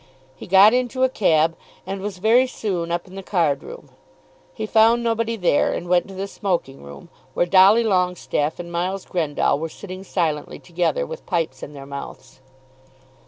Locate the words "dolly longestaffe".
7.45-8.57